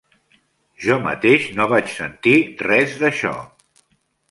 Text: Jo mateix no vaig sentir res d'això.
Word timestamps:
Jo 0.85 0.97
mateix 1.07 1.45
no 1.59 1.67
vaig 1.75 1.93
sentir 1.99 2.35
res 2.65 2.99
d'això. 3.05 3.37